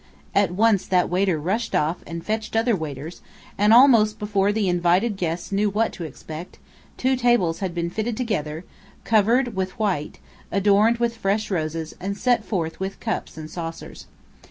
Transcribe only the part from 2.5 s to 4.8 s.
other waiters; and almost before the